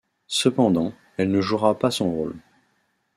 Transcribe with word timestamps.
Cependant, 0.25 0.93
elle 1.17 1.29
ne 1.29 1.41
jouera 1.41 1.77
pas 1.77 1.91
son 1.91 2.09
rôle. 2.11 2.35